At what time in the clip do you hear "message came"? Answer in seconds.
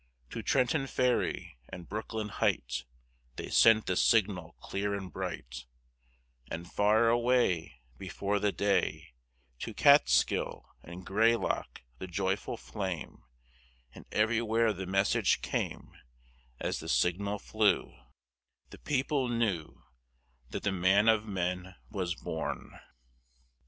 14.87-15.95